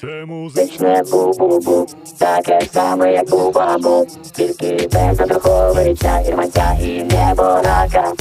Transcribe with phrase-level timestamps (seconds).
[0.00, 1.86] Це музичне бу-бу-бу,
[2.18, 8.12] таке саме, як бу-бабу, тільки без Андруховича, Ірманця і неборака.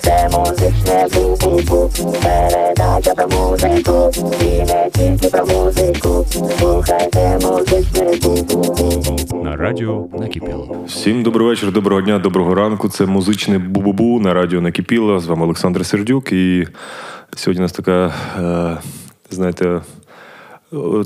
[0.00, 1.90] Це музичне бу-бу-бу,
[2.22, 4.10] передача про музику,
[4.44, 6.26] і не тільки про музику.
[6.58, 9.44] Слухайте музичне бу-бу-бу.
[9.44, 10.76] На радіо накипіло.
[10.86, 12.88] Всім добрий вечір, доброго дня, доброго ранку.
[12.88, 15.20] Це музичне бу-бу-бу на радіо Накипіло.
[15.20, 16.32] З вами Олександр Сердюк.
[16.32, 16.66] І
[17.36, 18.82] сьогодні у нас така, е,
[19.30, 19.80] знаєте,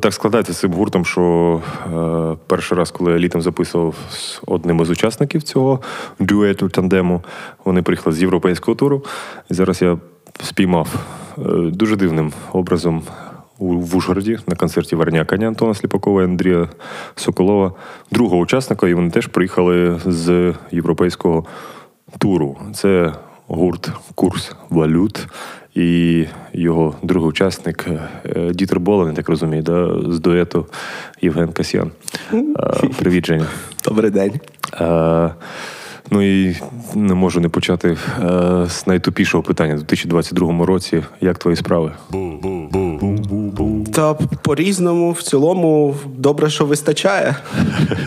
[0.00, 4.80] так складається з цим гуртом, що е, перший раз, коли я літом записував з одним
[4.80, 5.80] із учасників цього
[6.18, 7.22] дуету тандему,
[7.64, 9.04] вони приїхали з європейського туру.
[9.50, 9.98] І зараз я
[10.42, 10.88] спіймав
[11.38, 13.02] е, дуже дивним образом
[13.58, 16.68] у в Ужгороді на концерті Варняканя Антона Сліпакова і Андрія
[17.16, 17.72] Соколова,
[18.10, 21.44] другого учасника, і вони теж приїхали з європейського
[22.18, 22.56] туру.
[22.74, 23.12] Це
[23.46, 25.26] гурт Курс валют.
[25.74, 27.86] І його другий учасник
[28.26, 30.66] е, Дітер Болен, я так розумію, да, з дуету
[31.22, 31.90] Євген Касьян.
[32.32, 33.46] Е, Привіт, Женя.
[33.84, 34.32] Добрий день.
[34.80, 35.30] Е,
[36.10, 36.56] Ну і
[36.94, 39.74] не можу не почати е, з найтупішого питання.
[39.74, 41.92] У 2022 році як твої справи?
[43.92, 47.36] Та по-різному, в цілому, добре, що вистачає.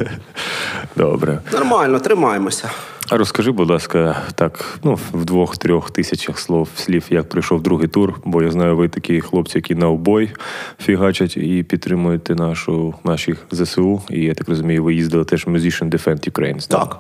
[0.96, 1.40] Добре.
[1.54, 2.70] Нормально, тримаємося.
[3.10, 8.20] А розкажи, будь ласка, так, ну, в двох-трьох тисячах слов слів, як пройшов другий тур,
[8.26, 10.32] бо я знаю, ви такі хлопці, які на обой
[10.80, 14.02] фігачать і підтримуєте нашу, наших ЗСУ.
[14.10, 16.68] І я так розумію, ви їздили теж Musician Defend Ukraine.
[16.68, 17.00] Так.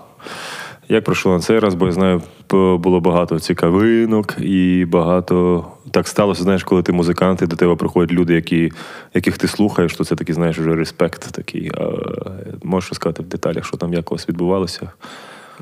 [0.89, 2.21] Як пройшло на цей раз, бо я знаю,
[2.79, 5.65] було багато цікавинок і багато.
[5.91, 8.71] Так сталося, знаєш, коли ти музикант, і до тебе приходять люди, які,
[9.13, 11.71] яких ти слухаєш, то це такий, знаєш, вже респект такий.
[11.77, 11.91] А,
[12.63, 14.91] можеш розказати в деталях, що там якось відбувалося?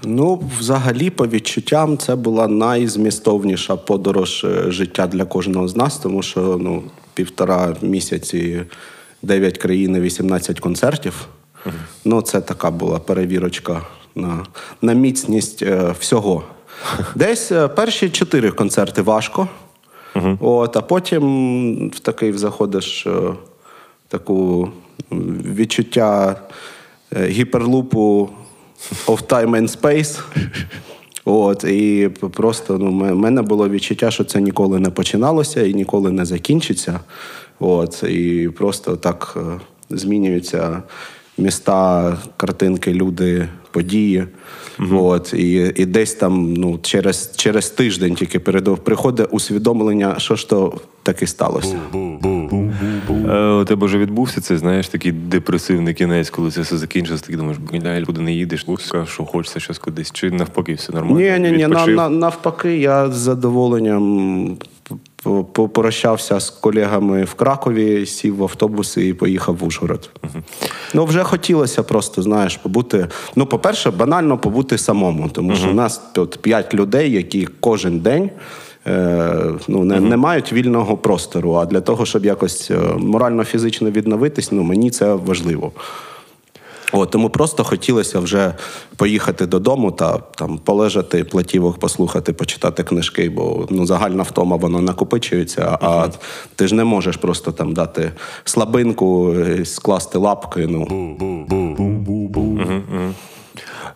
[0.04, 6.24] Ну, взагалі, по відчуттям, це була найзмістовніша подорож е, життя для кожного з нас, тому
[6.24, 8.64] що ну, півтора місяці,
[9.22, 11.28] 9 країн, 18 концертів.
[12.06, 13.82] Ну, це така була перевірочка
[14.16, 14.46] на,
[14.82, 16.44] на міцність е, всього.
[17.16, 19.48] Десь е, перші чотири концерти важко.
[20.40, 23.12] От, а потім в такий заходиш е,
[24.08, 24.70] таку
[25.12, 26.36] відчуття
[27.16, 28.30] гіперлупу
[29.08, 30.22] of time and space.
[31.26, 36.12] От, і просто ну, в мене було відчуття, що це ніколи не починалося і ніколи
[36.12, 37.00] не закінчиться.
[37.60, 39.60] От, і просто так е,
[39.90, 40.84] змінюються
[41.38, 44.28] міста, картинки, люди, події.
[44.92, 50.50] От, і, і десь там ну, через, через тиждень тільки перед, приходить усвідомлення, що ж
[50.50, 51.80] то таки сталося.
[51.96, 52.20] Е,
[53.62, 57.58] У тебе вже відбувся цей, знаєш, такий депресивний кінець, коли це все закінчилось, ти думаєш,
[57.58, 61.20] блядь, куди не їдеш, кажеш, що хочеться щось кудись, чи навпаки, все нормально.
[61.20, 64.58] Ні, ні, ні, на, на, навпаки, я з задоволенням
[65.52, 70.10] попрощався з колегами в Кракові, сів в автобус і поїхав в Ужгород.
[70.94, 73.08] Ну, вже хотілося просто, знаєш, побути.
[73.36, 78.30] Ну, по-перше, банально побути самому, тому що в нас тут п'ять людей, які кожен день.
[78.88, 81.54] Е, Ну, не, не мають вільного простору.
[81.54, 85.72] А для того, щоб якось е, морально-фізично відновитись, ну мені це важливо.
[86.92, 88.54] От, тому просто хотілося вже
[88.96, 95.78] поїхати додому та там полежати, платівок послухати, почитати книжки, бо ну, загальна втома воно накопичується,
[95.82, 96.08] а
[96.56, 98.12] ти ж не можеш просто там дати
[98.44, 100.68] слабинку, е, скласти лапки.
[100.68, 100.88] Ну.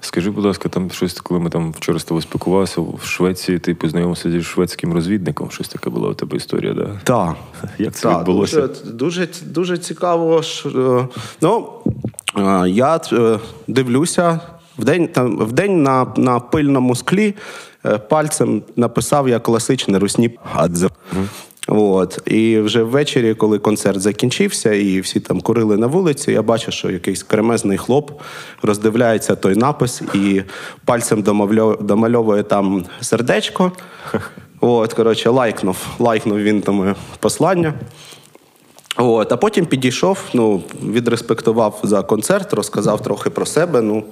[0.01, 3.75] Скажи, будь ласка, там щось, коли ми там вчора з тобою спілкувалися, в Швеції ти
[3.75, 5.51] познайомився зі шведським розвідником.
[5.51, 6.99] Щось таке була у тебе історія, да?
[7.03, 7.35] Так.
[7.77, 8.67] Як це Так, відбулося?
[8.67, 10.43] Дуже, дуже, дуже цікаво.
[10.43, 10.69] що,
[11.13, 11.69] е, Ну,
[12.37, 14.39] е, я е, дивлюся
[14.77, 17.35] вдень, там, вдень на, на пильному склі
[18.09, 20.89] пальцем написав я класичний русні адзе.
[21.71, 22.19] От.
[22.25, 26.91] І вже ввечері, коли концерт закінчився, і всі там курили на вулиці, я бачу, що
[26.91, 28.11] якийсь кремезний хлоп
[28.61, 30.41] роздивляється той напис і
[30.85, 31.21] пальцем
[31.79, 33.71] домальовує там сердечко.
[34.59, 37.73] От, коротше, лайкнув, лайкнув він тому послання.
[38.97, 43.81] От, а потім підійшов, ну, відреспектував за концерт, розказав трохи про себе.
[43.81, 44.03] Ну,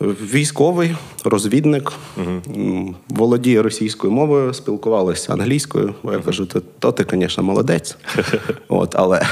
[0.00, 5.94] військовий, розвідник, м, володіє російською мовою, спілкувалися англійською.
[6.02, 6.46] Бо я кажу,
[6.78, 7.96] то, ти, звісно, молодець.
[8.68, 9.26] От, але.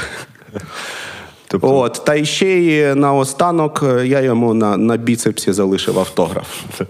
[1.47, 6.47] Тобто, От, та ще й наостанок я йому на, на біцепсі залишив автограф.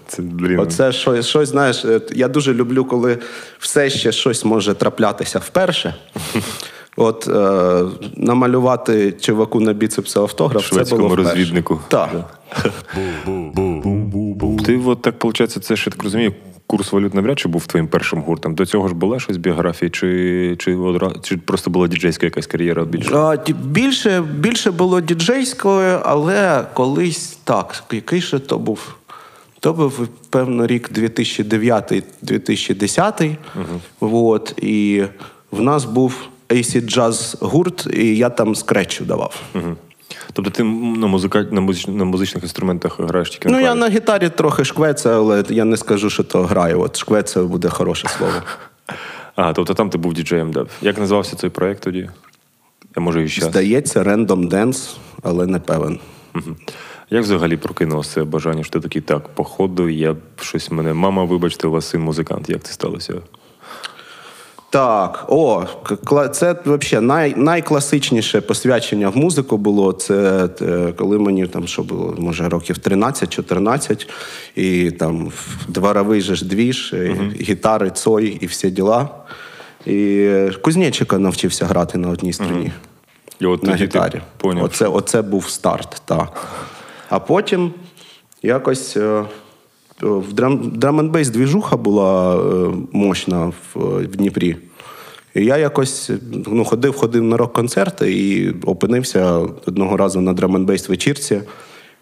[0.07, 3.17] це, блін, Оце щось, щось, знаєш, е, я дуже люблю, коли
[3.59, 5.95] все ще щось може траплятися вперше.
[6.99, 7.81] От е,
[8.17, 11.29] намалювати чуваку на біцепсі автограф, це Шведському було вперше.
[11.29, 11.79] розвіднику.
[11.87, 12.09] Так.
[14.65, 16.33] Ти от так, виходить, це я так розумію,
[16.67, 18.55] курс валют навряд чи був твоїм першим гуртом.
[18.55, 20.77] До цього ж було щось в біографії, чи чи,
[21.21, 23.15] чи просто була діджейська якась кар'єра більше?
[23.15, 27.83] А, більше більше було діджейською, але колись так.
[27.91, 28.95] Який ще то був?
[29.59, 33.35] То був, певно, рік 2009-2010.
[34.01, 34.29] Угу.
[34.29, 35.03] От, і
[35.51, 39.41] в нас був AC Jazz гурт, і я там скретчу давав.
[39.55, 39.75] Угу.
[40.33, 41.45] Тобто ти на музика...
[41.51, 41.87] на, музич...
[41.87, 45.77] на музичних інструментах граєш тільки на Ну, я на гітарі трохи шквеця, але я не
[45.77, 46.81] скажу, що то граю.
[46.81, 48.33] От шквеця буде хороше слово.
[49.35, 50.65] А, тобто там ти був діджеєм, да.
[50.81, 52.09] Як називався цей проєкт тоді?
[52.95, 53.45] Я може і ще.
[53.45, 55.99] Здається, Random Dance, але не певен.
[56.35, 56.55] Угу.
[57.09, 60.93] Як взагалі прокинулося бажання, що ти такий так, походу, я щось мене.
[60.93, 62.49] Мама, вибачте, у вас син музикант.
[62.49, 63.13] Як це сталося?
[64.71, 65.65] Так, о,
[66.31, 69.93] це взагалі най, найкласичніше посвячення в музику було.
[69.93, 74.07] Це е, коли мені там що було, може, років 13-14,
[74.55, 75.31] і там
[75.67, 79.09] дворовий же ж двіж, uh гітари, цой і всі діла.
[79.85, 80.29] І
[80.61, 82.71] Кузнєчика навчився грати на одній струні.
[83.39, 84.21] І от на гітарі.
[84.37, 86.47] Поняв, оце, оце був старт, так.
[87.09, 87.73] А потім
[88.43, 88.97] якось.
[90.03, 90.33] Е, в
[90.77, 94.55] драм бейс двіжуха була е, мощна в, в Дніпрі.
[95.35, 96.11] І я якось
[96.47, 101.41] ну, ходив, ходив на рок-концерти і опинився одного разу на драм бейс вечірці.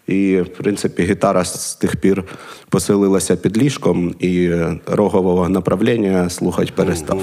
[0.08, 2.24] І, в принципі, гітара з тих пір
[2.68, 4.50] поселилася під ліжком, і
[4.86, 7.22] рогового направлення слухати перестав.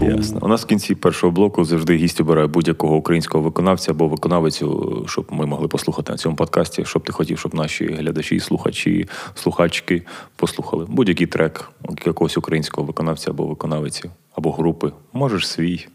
[0.00, 0.38] Ясно.
[0.42, 5.26] У нас в кінці першого блоку завжди гість обирає будь-якого українського виконавця або виконавицю, щоб
[5.30, 10.02] ми могли послухати на цьому подкасті, щоб ти хотів, щоб наші глядачі, слухачі, слухачки
[10.36, 10.86] послухали.
[10.88, 11.70] Будь-який трек
[12.06, 14.92] якогось українського виконавця або виконавиці, або групи.
[15.12, 15.86] Можеш свій.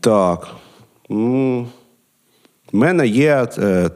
[0.00, 0.48] Так.
[1.08, 1.64] У
[2.72, 3.48] мене є.
[3.58, 3.90] Е,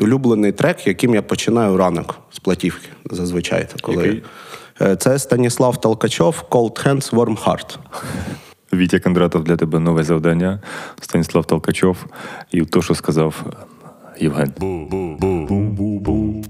[0.00, 3.68] улюблений трек, яким я починаю ранок з платівки зазвичай.
[3.82, 4.06] Коли...
[4.06, 4.22] Який?
[4.80, 7.78] Е, це Станіслав Толкачов «Cold Hands, Warm Heart».
[8.72, 10.60] Вітя Кондратов для тебе нове завдання.
[11.00, 12.06] Станіслав Толкачов
[12.50, 13.44] і то, що сказав
[14.20, 14.52] Євген.
[14.60, 16.44] Бу-бу-бу-бу-бу.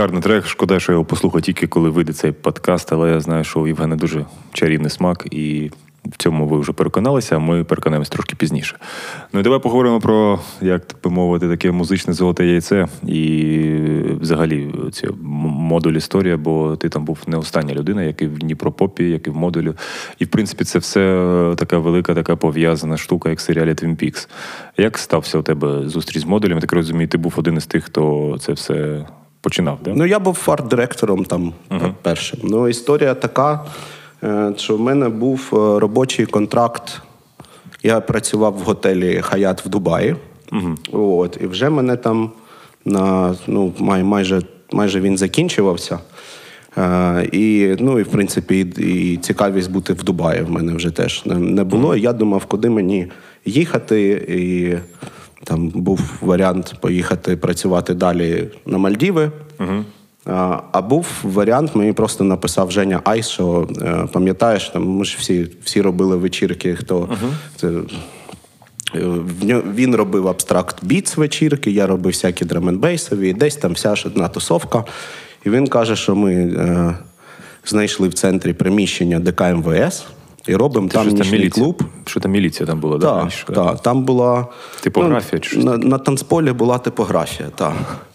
[0.00, 0.46] Шикарний трек.
[0.46, 3.66] Шкода, що я його послухаю тільки коли вийде цей подкаст, але я знаю, що у
[3.66, 5.70] Євгена дуже чарівний смак, і
[6.04, 8.78] в цьому ви вже переконалися, а ми переконаємось трошки пізніше.
[9.32, 13.80] Ну і давай поговоримо про, як би мовити, таке музичне золоте яйце і
[14.20, 15.08] взагалі ці
[15.42, 19.30] модуль історія, бо ти там був не остання людина, як і в Дніпропопі, як і
[19.30, 19.74] в модулю.
[20.18, 21.00] І в принципі, це все
[21.56, 24.28] така велика, така пов'язана штука, як в серіалі Twin Peaks.
[24.76, 26.56] Як стався у тебе зустріч з модулем?
[26.56, 29.06] Я так розумію, ти був один із тих, хто це все
[29.40, 29.92] починав, да?
[29.96, 31.92] Ну, я був арт-директором там uh-huh.
[32.02, 32.40] першим.
[32.42, 33.64] Ну, історія така,
[34.22, 37.02] е, що в мене був е, робочий контракт.
[37.82, 40.16] Я працював в готелі Хаят в Дубаї.
[40.52, 40.76] Uh-huh.
[40.92, 42.30] От, І вже мене там
[42.84, 44.42] на ну, май, майже
[44.72, 45.98] майже він закінчувався.
[46.76, 50.90] Uh, і, ну, і, в принципі, і, і цікавість бути в Дубаї в мене вже
[50.90, 51.96] теж не, не було.
[51.96, 53.06] Я думав, куди мені
[53.44, 54.10] їхати.
[54.28, 54.76] І
[55.44, 59.30] там був варіант поїхати працювати далі на Мальдіви.
[59.58, 59.84] Uh-huh.
[60.26, 65.16] А, а був варіант, мені просто написав Женя Айс, що е, пам'ятаєш, там ми ж
[65.18, 67.00] всі всі робили вечірки, хто.
[67.00, 67.32] Uh-huh.
[67.56, 67.70] Це,
[69.74, 74.84] він робив абстракт біц вечірки, я робив всякі драменбейсові, десь там вся ж одна тусовка.
[75.44, 76.96] І він каже, що ми е,
[77.66, 80.04] знайшли в центрі приміщення ДК МВС
[80.46, 81.64] і робимо Ти там що, нічний міліція?
[81.64, 81.82] клуб.
[82.06, 82.98] Що там міліція там була?
[82.98, 83.46] Так, раніше?
[83.54, 84.46] так, там була
[84.80, 88.06] Типографія ну, чи щось на, на танцполі була типографія, так.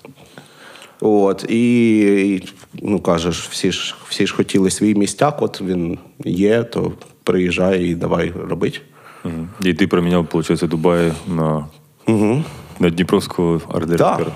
[1.01, 1.99] От, і,
[2.35, 2.49] і,
[2.81, 6.91] ну кажеш, всі ж всі ж хотіли свій містяк, от він є, то
[7.23, 8.79] приїжджай і давай робити.
[9.25, 9.47] Угу.
[9.63, 11.65] І ти проміняв, виходить, Дубай на,
[12.07, 12.43] угу.
[12.79, 14.31] на Дніпровського арт-директора.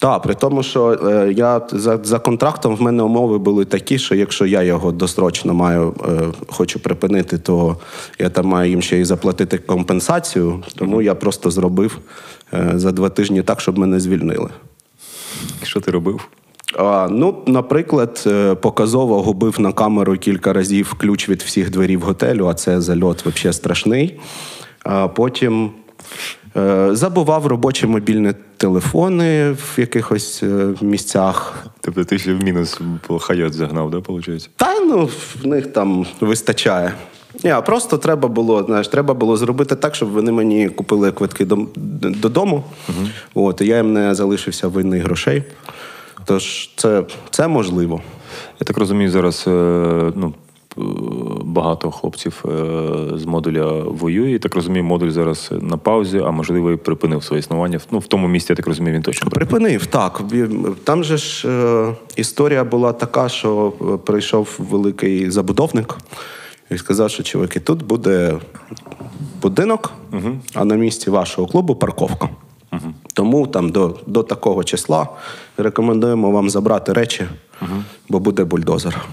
[0.00, 4.14] Так, при тому, що е, я за за контрактом в мене умови були такі, що
[4.14, 7.76] якщо я його досрочно маю, е, хочу припинити, то
[8.18, 10.62] я там маю їм ще й заплатити компенсацію.
[10.76, 11.02] Тому mm-hmm.
[11.02, 11.98] я просто зробив
[12.54, 14.50] е, за два тижні так, щоб мене звільнили.
[15.62, 16.28] Що ти робив?
[16.76, 22.46] А, Ну, наприклад, е, показово губив на камеру кілька разів ключ від всіх дверів готелю,
[22.46, 24.20] а це зальот взагалі страшний.
[24.84, 25.70] А потім.
[26.56, 31.66] Е, забував робочі мобільні телефони в якихось е, місцях.
[31.80, 32.80] Тобто ти ще в мінус
[33.20, 34.50] хайот загнав, да, виходить?
[34.56, 35.10] Та ну
[35.42, 36.94] в них там вистачає.
[37.44, 41.46] Ні, просто треба було, знаєш, треба було зробити так, щоб вони мені купили квитки
[42.02, 42.64] додому.
[42.88, 43.08] Угу.
[43.34, 45.42] От, і я їм не залишився винний грошей.
[46.24, 48.00] Тож це це можливо.
[48.60, 49.44] Я так розумію, зараз
[50.16, 50.34] ну,
[51.44, 54.30] багато хлопців е, з модуля воює.
[54.30, 57.80] І так розумію, модуль зараз на паузі, а можливо і припинив своє існування.
[57.90, 59.86] Ну, в тому місці, я так розумію, він точно припинив.
[59.86, 60.22] Так
[60.84, 65.98] там же ж е, історія була така, що е, прийшов великий забудовник
[66.70, 68.34] і сказав, що чоловіки, тут буде
[69.42, 70.36] будинок, угу.
[70.54, 72.28] а на місці вашого клубу парковка.
[72.72, 72.94] Угу.
[73.14, 75.08] Тому там до до такого числа
[75.56, 77.26] рекомендуємо вам забрати речі,
[77.62, 77.82] угу.
[78.08, 79.08] бо буде бульдозер.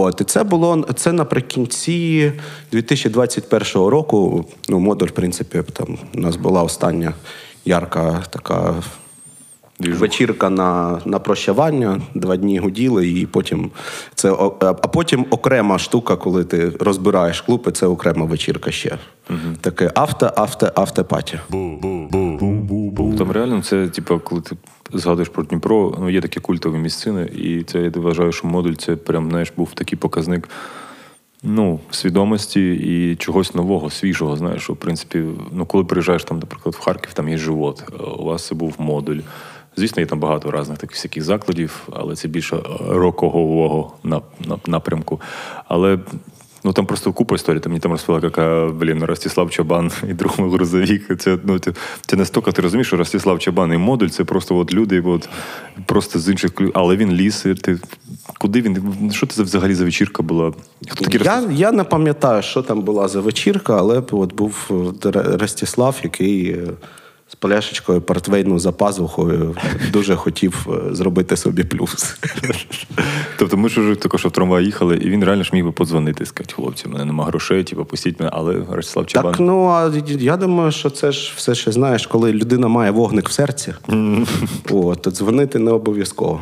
[0.00, 2.32] От, І це було це наприкінці
[2.72, 4.44] 2021 року.
[4.68, 7.14] Ну, модуль, в принципі, там у нас була остання
[7.64, 8.74] ярка така
[9.80, 10.00] Двіжух.
[10.00, 13.70] вечірка на на прощавання, два дні гуділи, і потім
[14.14, 14.30] це
[14.60, 18.98] а потім окрема штука, коли ти розбираєш клуб, і це окрема вечірка ще.
[19.30, 19.38] Угу.
[19.60, 21.38] Таке авто, авто, автопаті.
[23.18, 24.56] Там реально це, типу, коли ти
[24.92, 28.96] згадуєш про Дніпро, ну є такі культові місцини, і це я вважаю, що модуль це
[28.96, 30.48] прям знаєш, був такий показник
[31.42, 34.36] ну, свідомості і чогось нового, свіжого.
[34.36, 37.84] Знаєш, що, в принципі, ну коли приїжджаєш там, наприклад, в Харків, там є живот,
[38.18, 39.18] у вас це був модуль.
[39.76, 42.58] Звісно, є там багато різних таких всяких закладів, але це більше
[42.88, 43.92] рокового
[44.66, 45.20] напрямку.
[45.68, 45.98] Але
[46.64, 47.60] Ну там просто купа історій.
[47.60, 51.18] Там мені там розповіла, яка, блін, Ростислав Чабан і друг мій грузовик.
[51.18, 51.72] Це ну, це,
[52.06, 55.28] це настільки ти розумієш, що Ростислав Чабан і модуль це просто от люди, от,
[55.86, 57.46] просто з інших Але він ліс.
[57.62, 57.78] Ти,
[58.38, 59.10] Куди він?
[59.12, 60.52] Що це взагалі за вечірка була?
[60.88, 64.70] Хто такий Я я не пам'ятаю, що там була за вечірка, але от був
[65.38, 66.68] Ростислав, який е,
[67.32, 69.56] з пляшечкою портвейну за пазухою
[69.92, 72.16] дуже хотів е, зробити собі плюс.
[73.38, 76.26] Тобто ми ж вже також в трамвай їхали, і він реально ж міг би подзвонити
[76.26, 79.32] сказати, хлопці, мене нема грошей, типу, пустіть мене, але Ростислав Чабан...
[79.32, 83.28] Так, ну а я думаю, що це ж все ще знаєш, коли людина має вогник
[83.28, 83.74] в серці,
[84.70, 86.40] о, то дзвонити не обов'язково.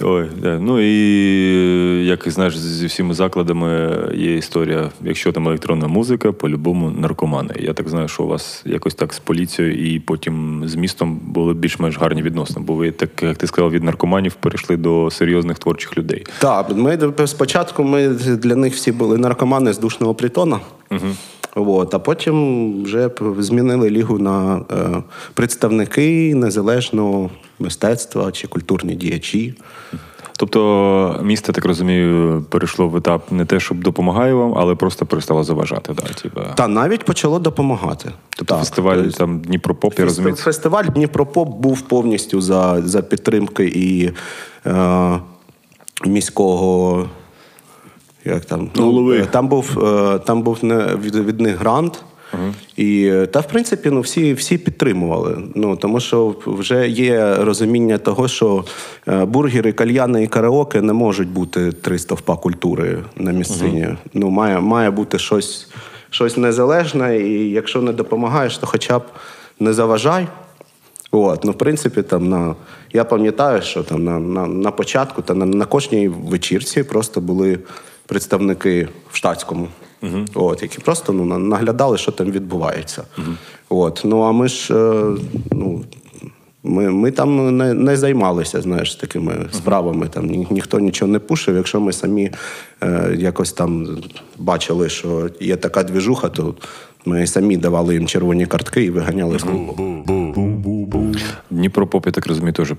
[0.00, 4.90] Ой, ну і як знаєш, зі всіма закладами є історія.
[5.02, 7.54] Якщо там електронна музика, по-любому наркомани.
[7.60, 11.54] Я так знаю, що у вас якось так з поліцією і потім з містом були
[11.54, 12.66] більш-менш гарні відносини.
[12.66, 16.26] Бо ви так, як ти сказав, від наркоманів перейшли до серйозних творчих людей.
[16.38, 20.60] Так, ми спочатку ми для них всі були наркомани з душного притона.
[20.90, 21.06] Угу.
[21.54, 25.02] От, а потім вже змінили лігу на е,
[25.34, 29.54] представники незалежного мистецтва чи культурні діячі.
[30.36, 35.44] Тобто місто, так розумію, перейшло в етап не те, щоб допомагає вам, але просто перестало
[35.44, 35.92] заважати.
[35.92, 36.02] Да?
[36.54, 38.10] Та навіть почало допомагати.
[38.36, 40.36] Тобто Так, фестиваль тобто там Дніпропоп, я розумію.
[40.36, 44.10] Фестиваль Дніпропоп був повністю за, за підтримки і
[44.66, 45.20] е,
[46.06, 47.08] міського.
[48.24, 48.70] Як там?
[48.76, 49.18] Голови.
[49.18, 52.04] е, Там був, е, там був не від, від них грант.
[52.76, 55.38] І е, та в принципі ну всі, всі підтримували.
[55.54, 58.64] Ну тому що вже є розуміння того, що
[59.06, 63.88] бургери, кальяни і караоке не можуть бути три стовпа культури на місцині.
[64.14, 65.68] Ну має, має бути щось,
[66.10, 69.02] щось незалежне, і якщо не допомагаєш, то хоча б
[69.60, 70.26] не заважай.
[71.10, 72.54] От, ну, в принципі, там на
[72.92, 77.58] я пам'ятаю, що там на, на, на початку та на, на кожній вечірці просто були
[78.06, 79.68] представники в штатському,
[80.34, 83.02] от, які просто ну, наглядали, що там відбувається.
[83.68, 85.16] От, ну а ми ж е,
[85.52, 85.84] ну,
[86.64, 90.08] ми, ми там не, не займалися знаєш, такими справами.
[90.08, 91.56] Там ні, ніхто нічого не пушив.
[91.56, 92.30] Якщо ми самі
[92.82, 93.98] е, якось там
[94.38, 96.54] бачили, що є така двіжуха, то
[97.04, 100.04] ми самі давали їм червоні картки і виганяли з клубу.
[101.54, 102.72] Дніпропоп, я так розумію, теж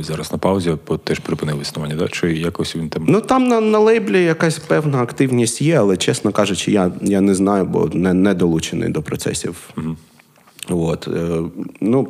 [0.00, 2.08] зараз на паузі, бо теж припинив існування, да?
[2.08, 3.04] чи якось він там.
[3.08, 7.34] Ну там на, на лейблі якась певна активність є, але чесно кажучи, я, я не
[7.34, 9.70] знаю, бо не, не долучений до процесів.
[10.68, 11.42] От, е,
[11.80, 12.08] ну,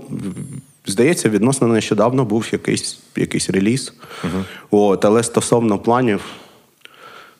[0.87, 3.93] здається, відносно нещодавно був якийсь, якийсь реліз.
[4.71, 6.21] От, але стосовно планів,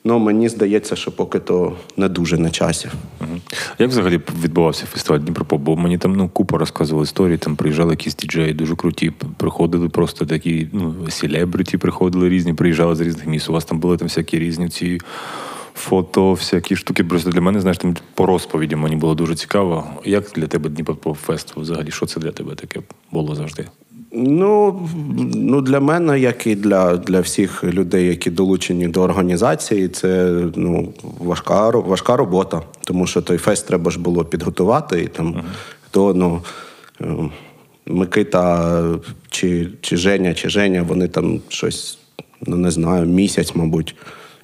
[0.07, 2.89] ну мені здається, що поки то не дуже на часі.
[3.79, 5.61] Як взагалі відбувався фестиваль Дніпропоп?
[5.61, 10.27] Бо мені там ну, купа розказували історії, там приїжджали якісь діджеї дуже круті, приходили просто
[10.27, 13.51] такі, ну, селебриті приходили різні, приїжджали з різних міст.
[13.51, 15.01] У вас там були там всякі різні ці
[15.75, 17.05] фото, всякі штуки.
[17.05, 19.87] Просто для мене, знаєш, там по розповідям мені було дуже цікаво.
[20.05, 21.91] Як для тебе Дніпропоп фест взагалі?
[21.91, 22.81] Що це для тебе таке
[23.13, 23.67] було завжди?
[24.13, 24.81] Ну,
[25.35, 30.93] ну для мене, як і для, для всіх людей, які долучені до організації, це ну,
[31.19, 32.63] важка, важка робота.
[32.85, 35.03] Тому що той фест треба ж було підготувати.
[35.03, 35.43] І там
[35.91, 36.43] то, ну,
[37.01, 37.07] е,
[37.87, 38.83] Микита
[39.31, 41.99] чи, чи Женя, чи Женя, вони там щось,
[42.47, 43.95] ну не знаю, місяць, мабуть,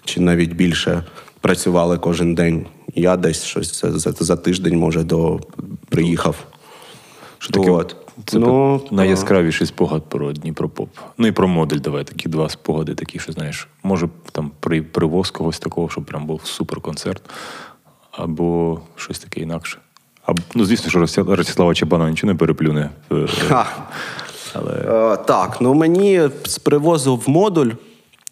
[0.04, 1.04] чи навіть більше
[1.40, 2.66] працювали кожен день.
[2.94, 5.40] Я десь щось за, за, за тиждень, може, до
[5.88, 6.36] приїхав.
[7.38, 7.94] Що таке?
[8.24, 10.88] Це Ну, найяскравіший спогад про Дніпропоп.
[11.18, 15.30] Ну і про модель, давай такі два спогади, такі, що знаєш, може там при, привоз
[15.30, 17.22] когось такого, щоб прям був суперконцерт,
[18.10, 19.78] або щось таке інакше.
[20.26, 22.90] А, ну, звісно, що Ростислава Чабана нічого не переплюне.
[23.12, 23.66] Е, Ха.
[24.54, 27.70] Але Е, так, ну мені з привозу в модуль,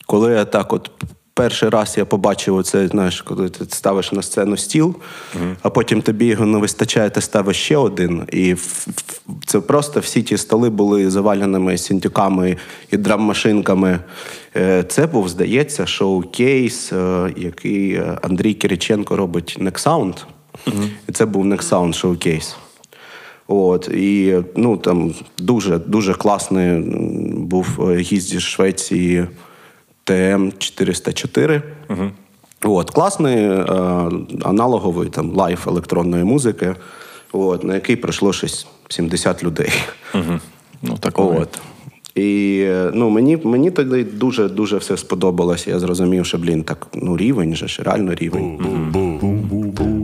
[0.07, 0.90] коли я так от
[1.40, 4.94] перший раз я побачив оце, знаєш, коли ти ставиш на сцену стіл,
[5.62, 8.22] а потім тобі його не вистачає, ти ставиш ще один.
[8.33, 8.57] І
[9.46, 12.57] це просто всі ті столи були заваленими сінтюками
[12.90, 13.98] і драм-машинками.
[14.57, 20.24] Е, Це був, здається, шоу-кейс, е, який е, Андрій Кириченко робить Next Sound.
[21.09, 22.57] І це був Sound шоу-кейс.
[23.46, 26.81] От, і ну, там дуже, дуже класний
[27.37, 27.66] був
[27.98, 29.26] гість зі Швеції
[30.11, 31.62] TM-404.
[32.62, 33.64] От, класний е,
[34.42, 36.75] аналоговий там, live електронної музики,
[37.33, 39.73] от, на який прийшло щось 70 людей.
[40.83, 41.18] ну, так.
[41.18, 41.61] От.
[42.14, 45.66] І е, ну, мені, мені тоді дуже дуже все сподобалось.
[45.66, 48.59] Я зрозумів, що блін, так ну рівень же ж, реально рівень.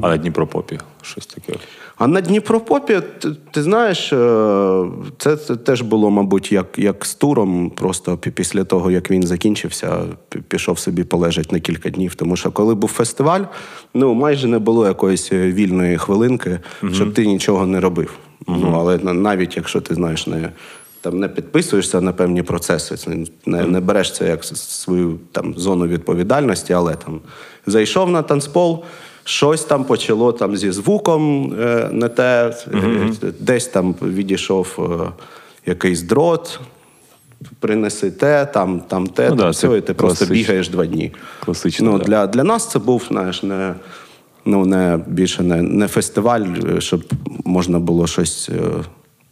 [0.02, 1.52] А Дніпропопі щось таке.
[1.98, 4.84] А на Дніпропопі, ти, ти знаєш, е,
[5.18, 7.70] це, це теж було, мабуть, як, як з туром.
[7.70, 10.02] Просто після того, як він закінчився,
[10.48, 12.14] пішов собі полежать на кілька днів.
[12.14, 13.40] Тому що коли був фестиваль,
[13.94, 16.60] ну майже не було якоїсь е, вільної хвилинки,
[16.92, 18.18] щоб ти нічого не робив.
[18.48, 20.52] Ну, але навіть якщо ти знаєш, не.
[21.00, 25.86] Там не підписуєшся на певні процеси, це не, не береш це як свою там зону
[25.86, 27.20] відповідальності, але там
[27.66, 28.84] зайшов на танцпол,
[29.26, 31.48] щось там почало там зі звуком
[31.92, 35.12] не те, е, десь там відійшов е,
[35.66, 36.60] якийсь дрот,
[37.60, 41.12] принеси те, там, там те, Ну там да, все, і ти просто бігаєш два дні.
[41.44, 42.04] Класично, Ну, да.
[42.04, 43.74] для, для нас це був, знаєш, не.
[44.44, 46.44] Ну, не більше не, не фестиваль,
[46.76, 47.04] е, щоб
[47.44, 48.50] можна було щось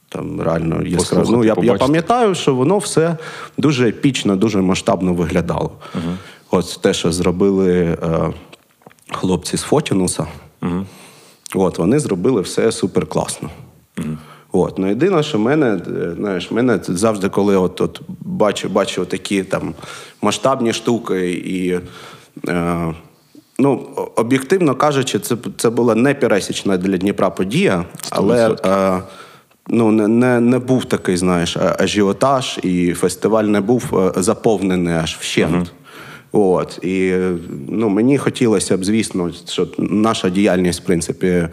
[0.08, 0.82] там реально.
[0.96, 3.16] Послухати, Ну, я, я пам'ятаю, що воно все
[3.58, 5.70] дуже епічно, дуже масштабно виглядало.
[6.50, 7.96] От те, що зробили е,
[9.16, 10.26] хлопці з Фотінуса,
[11.54, 13.50] от, вони зробили все супер класно.
[14.52, 19.42] От, ну єдине, що мене, е, знаєш, мене завжди, коли от, от бачу, бачу такі
[19.42, 19.74] там
[20.22, 21.80] масштабні штуки і.
[22.48, 22.94] Е,
[23.58, 29.02] Ну, об'єктивно кажучи, це це була не пересічна для Дніпра подія, але е,
[29.68, 35.16] ну, не не, не був такий, знаєш, ажіотаж, і фестиваль не був е, заповнений аж
[35.20, 35.54] вщент.
[35.54, 35.83] Uh-huh.
[36.36, 37.14] От і
[37.68, 41.48] ну мені хотілося б, звісно, щоб наша діяльність, в принципі,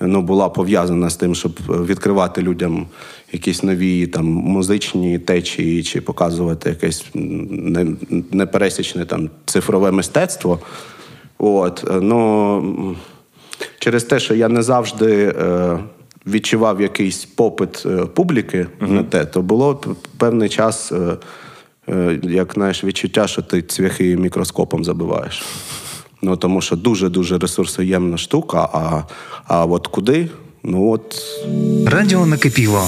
[0.00, 2.86] ну була пов'язана з тим, щоб відкривати людям
[3.32, 7.06] якісь нові там музичні течії, чи показувати якесь
[8.32, 10.58] непересічне там цифрове мистецтво.
[11.38, 12.96] От, ну
[13.78, 15.78] через те, що я не завжди е,
[16.26, 18.90] відчував якийсь попит е, публіки uh-huh.
[18.90, 19.80] на те, то було
[20.18, 20.92] певний час.
[21.90, 25.42] Е, Е, як знаєш, відчуття, що ти цвяхи мікроскопом забиваєш.
[26.22, 29.02] Ну, Тому що дуже-дуже ресурсоємна штука, а
[29.44, 30.28] а от куди?
[30.62, 31.16] Ну от.
[31.86, 32.86] Радіо накипіло.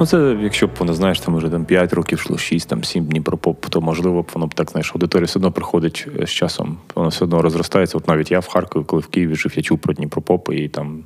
[0.00, 3.04] Ну, це, якщо б воно, знаєш, там вже там 5 років йшло 6, там 7
[3.04, 6.30] днів про поп, то можливо б воно б так, знаєш, аудиторія все одно приходить з
[6.30, 7.98] часом, воно все одно розростається.
[7.98, 11.04] От навіть я в Харкові, коли в Києві жив, я чув про Дніпропоп, і там.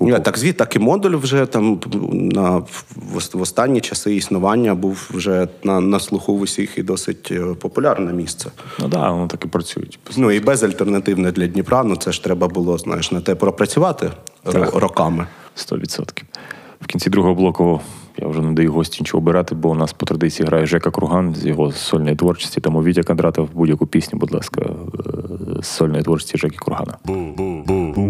[0.00, 1.80] Ні, так звіт, так і модуль вже там
[2.12, 2.62] на
[2.96, 8.12] в останні часи існування був вже на на слуху в усіх і досить е, популярне
[8.12, 8.50] місце.
[8.78, 9.98] Ну так, да, воно так і працюють.
[10.16, 11.84] Ну і безальтернативне для Дніпра.
[11.84, 14.10] Ну це ж треба було, знаєш, на те пропрацювати
[14.42, 14.74] так.
[14.74, 15.26] роками.
[15.54, 16.26] Сто відсотків.
[16.80, 17.80] В кінці другого блоку
[18.18, 21.34] я вже не даю гості нічого обирати, бо у нас по традиції грає Жека Круган
[21.34, 22.60] з його сольної творчості.
[22.60, 26.98] Тому Вітя Кондратов будь-яку пісню, будь ласка, е, з сольної творчості Жеки Кургана.
[27.04, 28.07] нічого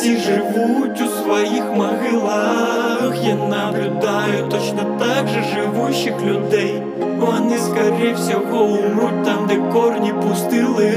[0.00, 3.14] всі живуть у своїх могилах.
[3.24, 6.82] Я наблюдаю точно так же живущих людей.
[7.18, 10.92] Вони скоріше всього умруть там, де корні пустили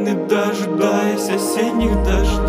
[0.00, 2.39] Не дожидайся осінніх дождей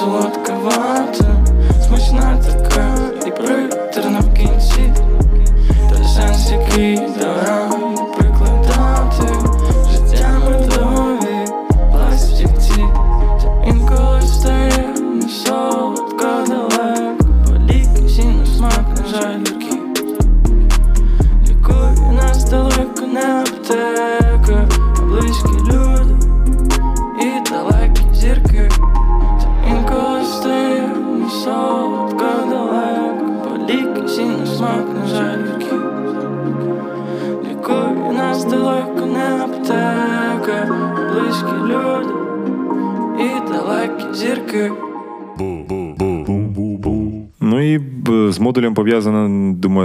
[0.00, 1.29] як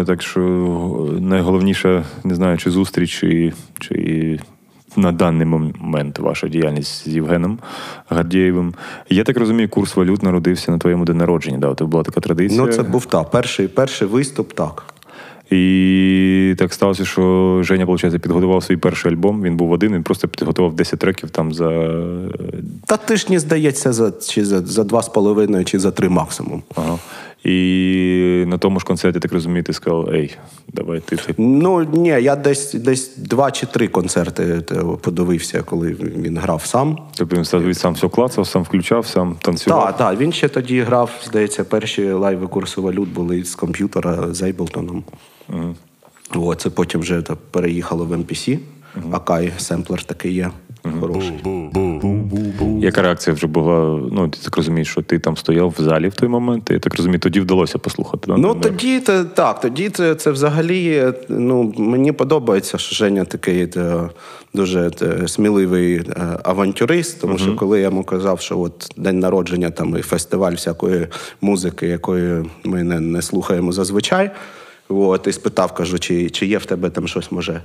[0.05, 0.41] так що
[1.19, 4.39] найголовніша, не знаю, чи зустріч, чи, чи
[4.95, 7.59] на даний момент ваша діяльність з Євгеном
[8.09, 8.73] Гардієвим.
[9.09, 11.57] Я так розумію, курс валют народився на твоєму день народження.
[11.57, 11.75] Да?
[11.75, 12.61] Це була така традиція.
[12.61, 13.31] Ну, це був так.
[13.31, 14.83] Перший, перший виступ, так.
[15.51, 19.43] І так сталося, що Женя, виходить, підготував свій перший альбом.
[19.43, 21.99] Він був один, він просто підготував 10 треків там за.
[22.85, 26.63] Та тижні, здається, за чи за, за два з половиною, чи за три максимум.
[26.75, 26.94] Ага.
[27.45, 30.37] І на тому ж концерті, так розумію, ти сказав, ей,
[30.73, 31.15] давай ти.
[31.15, 31.35] ти.
[31.37, 34.61] Ну ні, я десь десь два чи три концерти
[35.01, 36.97] подивився, коли він грав сам.
[37.15, 39.85] Тобто він сам- сам все клацав, сам включав, сам танцював.
[39.85, 44.41] Так, так, він ще тоді грав, здається, перші лайви курсу валют були з комп'ютера з
[44.41, 45.03] Ейблтоном.
[46.35, 48.59] О, це потім вже переїхало в MPC.
[49.11, 50.51] Акай семплер такий є.
[50.99, 51.33] Хороший.
[52.85, 53.99] Яка реакція вже була?
[54.11, 56.79] Ну, ти так розумієш, що ти там стояв в залі в той момент, і я
[56.79, 58.23] так розумію, тоді вдалося послухати.
[58.27, 58.37] да?
[58.37, 58.99] Ну тоді
[59.33, 64.09] так, тоді це, це взагалі ну, мені подобається, що Женя такий е,
[64.53, 66.03] дуже е, сміливий е,
[66.43, 71.07] авантюрист, тому що коли я йому казав, що от день народження там і фестиваль всякої
[71.41, 74.31] музики, якої ми не, не слухаємо зазвичай.
[74.89, 77.61] От, і спитав, кажу, чи, чи є в тебе там щось може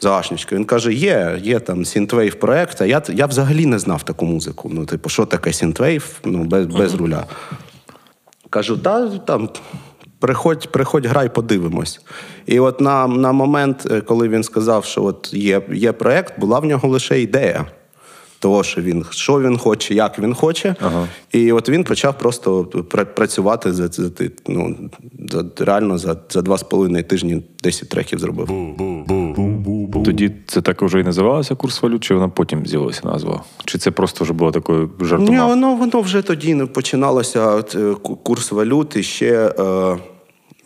[0.00, 0.56] загашнички.
[0.56, 2.80] Він каже: є, є там сінтвейв проект.
[2.80, 4.70] А я, я взагалі не знав таку музику.
[4.72, 6.20] Ну, типу, що таке сінтвейв?
[6.24, 7.26] Ну, без, без руля.
[8.50, 9.48] Кажу, та там
[10.18, 12.00] приходь, приходь, грай, подивимось.
[12.46, 16.58] І от на, на момент, е, коли він сказав, що от є, є проект, була
[16.58, 17.66] в нього лише ідея.
[18.40, 20.74] Того, що він що він хоче, як він хоче.
[20.80, 21.06] Ага.
[21.32, 24.10] І от він почав просто пра- працювати за, за,
[24.48, 24.76] ну,
[25.30, 28.46] за реально за, за два з половиною тижні 10 треків зробив.
[30.04, 33.42] Тоді це так вже і називалося курс валют, чи вона потім з'явилася назва?
[33.64, 38.52] Чи це просто вже було такою Ні, воно, воно вже тоді починалося е, ку- курс
[38.52, 38.96] валют.
[38.96, 39.96] І ще е,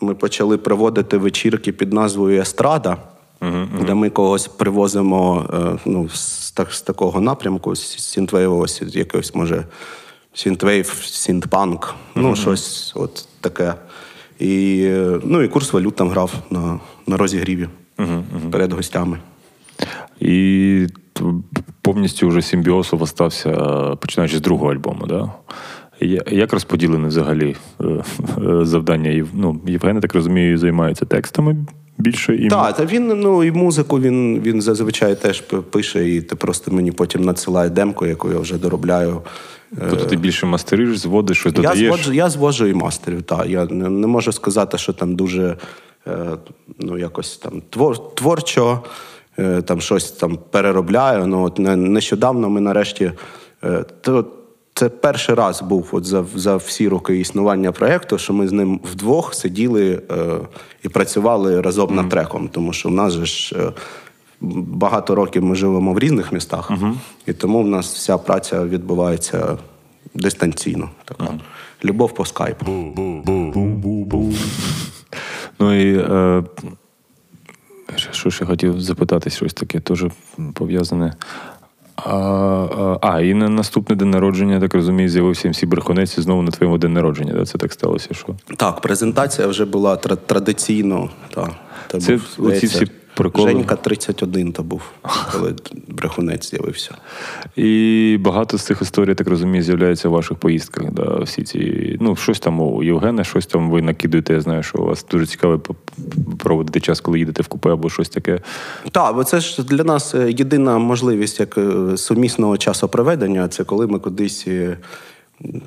[0.01, 2.97] ми почали проводити вечірки під назвою Естрада,
[3.85, 9.65] де ми когось привозимо е, ну, з, так, з такого напрямку, з сінтвейвого, якогось, може,
[10.33, 13.73] сінтвейв, сінтпанк, ну, щось от таке.
[14.39, 17.67] І, е, ну, і Курс Валют там грав на, на розігріві
[18.51, 19.19] перед гостями.
[20.19, 20.87] І
[21.81, 25.31] повністю вже симбіоз у вас стався, е, починаючи з другого альбому, да?
[26.31, 27.55] Як розподілене взагалі
[28.61, 29.25] завдання?
[29.33, 31.65] Ну, Євген, так розумію, займається текстами
[31.97, 36.35] більше і Так, та він ну і музику він, він зазвичай теж пише, і ти
[36.35, 39.21] просто мені потім надсилає демку, яку я вже доробляю.
[39.89, 41.87] тобто ти більше мастериш, зводиш, щось Я додаєш.
[41.87, 43.21] зводжу, я зводжу і мастерю.
[43.21, 43.47] Так.
[43.47, 45.57] Я не, не можу сказати, що там дуже
[46.07, 46.37] е,
[46.79, 48.79] ну, якось там твор, творчо,
[49.39, 51.27] е, там щось там переробляю.
[51.27, 53.11] Ну, от нещодавно ми нарешті.
[53.63, 54.25] Е, то,
[54.75, 58.79] це перший раз був от за, за всі роки існування проєкту, що ми з ним
[58.91, 60.37] вдвох сиділи е,
[60.83, 62.49] і працювали разом над треком.
[62.49, 63.71] Тому що в нас же ж е,
[64.41, 66.71] багато років ми живемо в різних містах,
[67.25, 69.57] і тому в нас вся праця відбувається
[70.13, 70.89] дистанційно.
[71.05, 71.27] Така.
[71.85, 72.65] Любов по скайпу.
[75.59, 76.43] Ну і е,
[77.95, 80.05] що ж я хотів запитати, щось таке теж
[80.53, 81.13] пов'язане.
[82.05, 86.51] А, а, і на наступний день народження, так розумію, з'явився МС Брехунець і знову на
[86.51, 87.33] твоєму день народження.
[87.33, 87.45] Да?
[87.45, 88.27] Це так сталося, що?
[88.57, 91.09] Так, презентація вже була тра- традиційно.
[91.35, 91.49] Та,
[91.87, 93.51] та Це був, оці всі приколи.
[93.51, 94.81] Женька 31 то був,
[95.31, 95.55] коли
[95.87, 96.95] брехунець з'явився.
[97.55, 100.91] І багато з цих історій, так розумію, з'являється в ваших поїздках.
[100.91, 101.19] Да?
[101.19, 104.33] Всі ці, ну, щось там у Євгена, щось там ви накидуєте.
[104.33, 105.61] Я знаю, що у вас дуже цікаво
[106.37, 108.39] проводити час, коли їдете в купе або щось таке.
[108.91, 113.87] Так, бо це ж для нас е, єдина можливість як е, сумісного часопроведення, це коли
[113.87, 114.77] ми кудись е,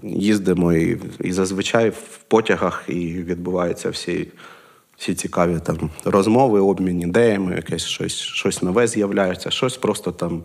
[0.02, 4.28] їздимо і, і зазвичай в потягах і відбуваються всі,
[4.98, 10.42] всі цікаві там розмови, обмін ідеями, якесь щось, щось нове з'являється, щось просто там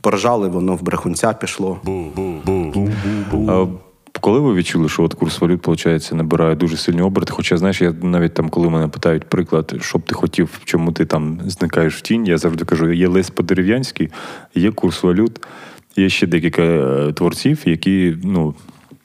[0.00, 1.80] поржали, воно в брехунця пішло.
[4.20, 7.32] Коли ви відчули, що от курс валют, виходить, набирає дуже сильні оберти?
[7.32, 11.04] Хоча, знаєш, я навіть там, коли мене питають приклад, що б ти хотів, чому ти
[11.04, 14.08] там зникаєш в тінь, я завжди кажу: є Лесь Подерев'янський,
[14.54, 15.46] є курс валют,
[15.96, 18.54] є ще декілька е, творців, які ну,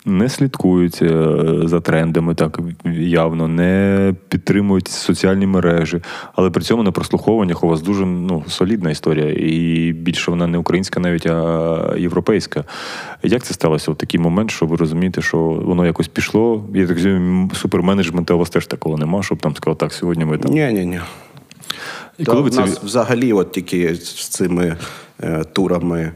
[0.06, 2.60] не слідкують е, за трендами так
[3.00, 6.02] явно, не підтримують соціальні мережі,
[6.36, 10.58] але при цьому на прослуховуваннях у вас дуже ну, солідна історія, і більше вона не
[10.58, 12.64] українська, навіть а європейська.
[13.24, 16.66] Як це сталося в такий момент, що ви розумієте, що воно якось пішло?
[16.74, 20.38] Я так розумію, суперменеджменту у вас теж такого нема, щоб там сказав, так, сьогодні ми
[20.38, 20.52] там.
[20.52, 21.00] Ні, ні, ні.
[22.18, 24.78] І коли ви це нас взагалі, от тільки з цими
[25.24, 26.12] е, турами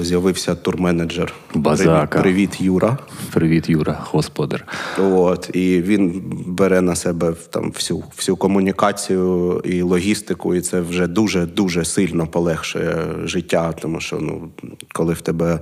[0.00, 1.34] з'явився турменеджер.
[1.54, 2.20] Базака.
[2.20, 2.98] Привіт, Юра.
[3.32, 4.64] Привіт, Юра, господар.
[4.98, 11.06] От, і він бере на себе там всю, всю комунікацію і логістику, і це вже
[11.06, 14.48] дуже-дуже сильно полегшує життя, тому що ну,
[14.92, 15.60] коли в тебе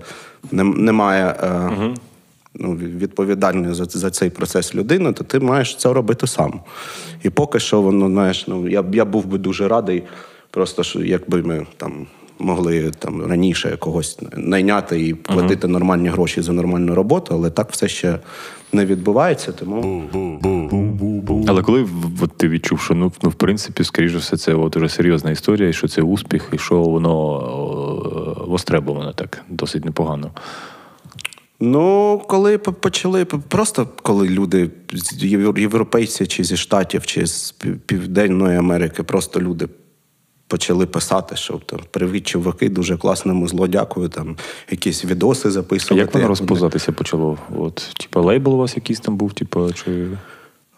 [0.53, 1.95] немає е,
[2.55, 6.61] ну, відповідальної за, за цей процес людини, то ти маєш це робити сам.
[7.23, 10.03] І поки що воно, знаєш, ну, я, я був би дуже радий,
[10.51, 12.07] просто що якби ми там.
[12.39, 17.89] Могли там раніше когось найняти і платити нормальні гроші за нормальну роботу, але так все
[17.89, 18.19] ще
[18.73, 19.53] не відбувається.
[19.53, 20.03] Тому
[21.49, 21.89] Але коли
[22.23, 25.69] от ти відчув, що ну, ну в принципі, скоріше все, це от уже серйозна історія,
[25.69, 27.39] і що це успіх, і що воно
[28.39, 30.31] е, востребовано так досить непогано.
[31.61, 35.25] Ну, коли почали, просто коли люди з
[35.57, 37.55] європейці чи зі Штатів, чи з
[37.87, 39.69] Південної Америки, просто люди
[40.55, 44.37] почали писати, що там привіт, чуваки, дуже класному зло, дякую, там
[44.71, 46.01] якісь відоси А записувати.
[46.01, 46.35] як воно вони-
[46.93, 47.39] почало?
[47.59, 50.09] От, типа, лейбл у вас якийсь там був, типа, чи.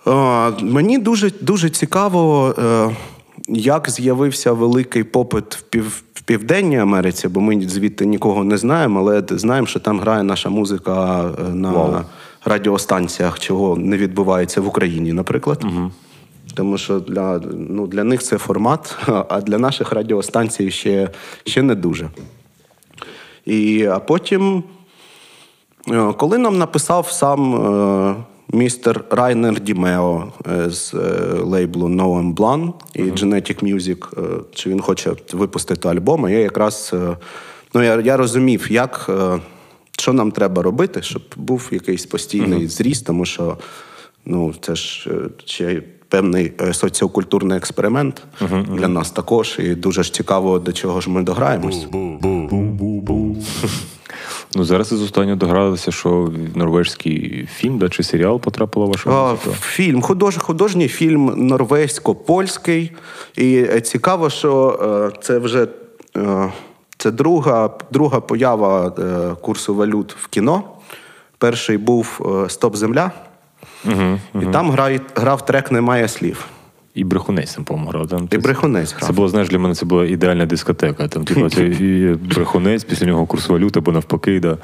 [0.07, 2.91] А, мені дуже, дуже цікаво, е,
[3.49, 9.23] як з'явився великий попит в, пів, Південній Америці, бо ми звідти нікого не знаємо, але
[9.31, 12.05] знаємо, що там грає наша музика е, на
[12.45, 15.65] радіостанціях, чого не відбувається в Україні, наприклад.
[16.57, 18.97] Тому що для, ну, для них це формат,
[19.29, 21.09] а для наших радіостанцій ще,
[21.45, 22.11] ще не дуже.
[23.47, 24.64] І, а потім
[25.90, 28.14] Е, Коли нам написав сам е,
[28.53, 30.95] містер Райнер Дімео е, з
[31.40, 34.07] лейблу No Plan і Genetic Music,
[34.55, 36.95] чи він хоче випустити альбом, а я якраз
[37.75, 39.11] ну, я, я розумів, як,
[39.99, 43.57] що нам треба робити, щоб був якийсь постійний зріст, тому що
[44.27, 45.11] ну, це ж
[45.45, 48.23] ще певний е, соціокультурний експеримент
[48.69, 51.87] для нас також, і дуже ж цікаво, до чого ж ми дограємось.
[54.55, 59.37] Ну, зараз із останнього догралися, що норвежський фільм да, чи серіал потрапила ваша А.
[59.61, 62.92] Фільм, худож, художній фільм норвезько-польський.
[63.37, 64.81] І е, цікаво, що
[65.14, 65.69] е, це вже
[66.16, 66.53] е,
[66.99, 70.62] це друга, друга поява е, курсу валют в кіно.
[71.38, 73.11] Перший був е, Стоп Земля,
[74.42, 76.46] і там грає, грав трек Немає слів.
[76.94, 78.09] І брехунець там, по-моєму, грав.
[78.09, 79.06] Там, І брехунець грав.
[79.06, 81.08] Це було, знаєш, для мене це була ідеальна дискотека.
[81.08, 84.40] Там, типу, це і брехунець, після нього курс валют або навпаки.
[84.40, 84.58] Да.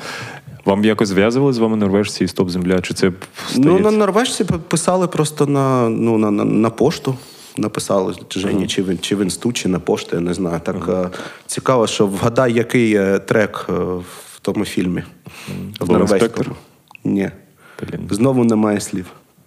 [0.65, 2.81] Вам якось зв'язували з вами норвежці і стоп земля?
[2.81, 3.13] Чи це
[3.57, 7.15] Ну, на норвежці писали просто на, ну, на, на, на пошту.
[7.57, 10.61] Написали Жені, чи, в, чи в інсту, чи на пошту, я не знаю.
[10.65, 15.03] Так е, цікаво, що вгадай, який е, трек е, в тому фільмі.
[15.49, 16.23] В Був норвезькому.
[16.23, 16.53] «Інспектор»?
[17.05, 17.31] Ні.
[17.91, 18.01] Блін.
[18.11, 19.07] Знову немає слів.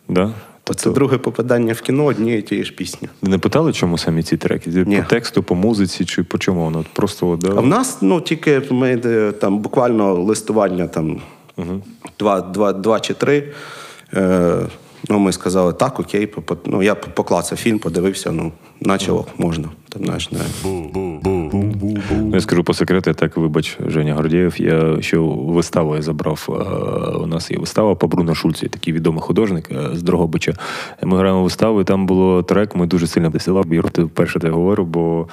[0.09, 0.31] Да?
[0.63, 3.09] То це друге попадання в кіно однієї тієї ж пісні.
[3.21, 4.69] Не питали, чому самі ці треки?
[4.69, 4.97] Ні.
[4.97, 6.85] По тексту, по музиці, чи по чому воно?
[6.93, 7.49] Просто да?
[7.49, 8.97] А в нас ну, тільки ми
[9.41, 11.21] там буквально листування там,
[12.19, 13.43] два, два, два чи три.
[14.13, 14.57] Е,
[15.09, 16.33] ну, ми сказали, так, окей,
[16.65, 19.69] ну, я поклацав фільм, подивився, ну, наче ок, можна.
[19.89, 20.39] Там, знаєш, не.
[22.11, 24.61] Ну, Я скажу по секрету, я так вибач, Женя Гордєєв.
[24.61, 26.47] Я ще виставу я забрав.
[26.49, 30.53] е, У нас є вистава по Бруно Шульцу, такий відомий художник е, з Дрогобича.
[31.03, 32.75] Ми граємо виставу, і там було трек.
[32.75, 33.29] Ми дуже сильно
[33.89, 35.27] ти вперше те говорю, бо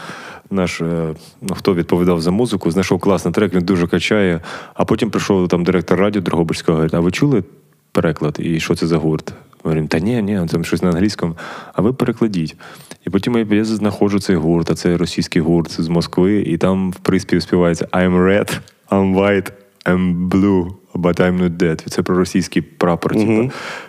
[0.50, 4.40] наш е, ну, хто відповідав за музику, знайшов класний трек, він дуже качає.
[4.74, 7.44] А потім прийшов там директор радіо Дрогобичського, говорить: а ви чули
[7.92, 8.36] переклад?
[8.40, 9.34] І що це за гурт?
[9.64, 11.36] Ми та ні, ні, там щось на англійському,
[11.72, 12.56] а ви перекладіть.
[13.06, 16.90] І потім я, я знаходжу цей гурт, а це російський гурт з Москви, і там
[16.90, 18.58] в приспів співається I'm red,
[18.90, 19.52] I'm white,
[19.84, 21.88] I'm blue, but I'm not dead.
[21.90, 23.12] Це про російський прапор.
[23.12, 23.32] Типу.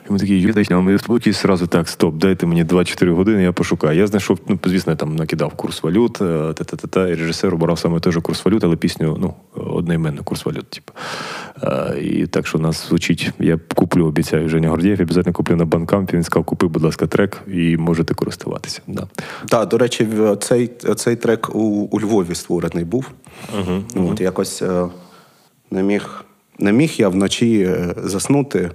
[0.09, 3.51] І ми такі, юдачні, а ми спокій сразу так, стоп, дайте мені 2-4 години, я
[3.51, 3.99] пошукаю.
[3.99, 7.99] Я знайшов, ну, звісно, я там накидав курс валют, е, та-та-та-та, і режисер обрав саме
[8.05, 9.33] же курс валют, але пісню, ну,
[9.63, 10.69] одноіменний курс валют.
[10.69, 10.93] Типу.
[11.63, 15.55] Е, І так що у нас звучить, я куплю, обіцяю, Женя Гордієв, я обов'язково куплю
[15.55, 16.15] на банкампі.
[16.15, 18.81] Він сказав, купи, будь ласка, трек і можете користуватися.
[18.87, 19.07] Да.
[19.49, 20.07] Так, до речі,
[20.39, 21.59] цей, цей трек у,
[21.91, 23.11] у Львові створений був.
[23.57, 24.85] Uh-huh, От, якось е,
[25.71, 26.23] не, міг,
[26.59, 28.71] не міг я вночі е, заснути,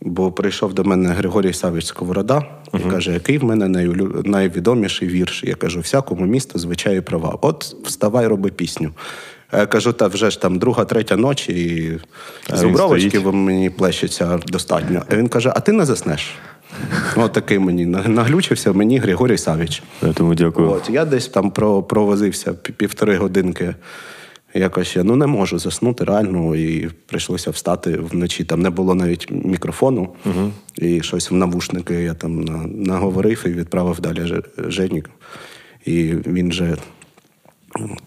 [0.00, 2.42] бо прийшов до мене Григорій Савич Сковорода
[2.74, 3.68] і каже, який в мене
[4.24, 5.44] найвідоміший вірш.
[5.44, 7.38] Я кажу, всякому місту звичаї права.
[7.42, 8.90] От вставай, роби пісню.
[9.50, 11.98] А Я кажу, та вже ж там друга, третя ночі, і
[12.56, 15.02] зубровочки мені плещеться достатньо.
[15.10, 16.30] А він каже: а ти не заснеш?
[17.16, 19.82] От такий мені наглючився мені Григорій Савіч.
[20.02, 20.70] Я Тому дякую.
[20.70, 21.50] От, я десь там
[21.88, 23.74] провозився півтори годинки.
[24.54, 28.44] Якось я ну не можу заснути реально, і прийшлося встати вночі.
[28.44, 30.08] Там не було навіть мікрофону,
[30.76, 32.44] і щось в навушники я там
[32.84, 34.44] наговорив і відправив далі Женік.
[34.58, 35.02] Жені.
[35.84, 36.76] І він же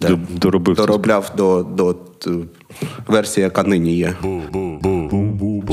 [0.01, 0.75] де доробив.
[0.75, 2.29] доробляв до, до т-
[3.07, 4.13] версії, яка нині є.